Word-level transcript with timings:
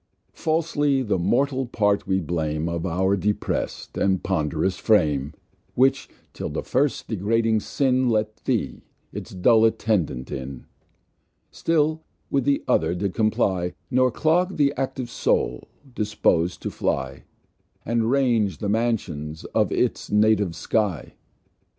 Falsly, 0.33 1.03
the 1.07 1.19
Mortal 1.19 1.67
Part 1.67 2.07
we 2.07 2.19
blame 2.19 2.67
Of 2.67 2.87
our 2.87 3.15
deprest, 3.15 3.99
and 4.01 4.23
pond'rous 4.23 4.77
Frame, 4.79 5.35
Which, 5.75 6.09
till 6.33 6.49
the 6.49 6.63
First 6.63 7.07
degrading 7.07 7.59
Sin 7.59 8.09
Let 8.09 8.37
Thee, 8.45 8.81
its 9.13 9.29
dull 9.29 9.63
Attendant, 9.63 10.31
in, 10.31 10.65
Still 11.51 12.01
with 12.31 12.45
the 12.45 12.63
Other 12.67 12.95
did 12.95 13.13
comply, 13.13 13.75
Nor 13.91 14.09
clogg'd 14.09 14.57
the 14.57 14.73
Active 14.75 15.07
Soul, 15.11 15.67
dispos'd 15.93 16.59
to 16.63 16.71
fly, 16.71 17.25
And 17.85 18.09
range 18.09 18.57
the 18.57 18.69
Mansions 18.69 19.45
of 19.53 19.71
it's 19.71 20.09
native 20.09 20.55
Sky. 20.55 21.13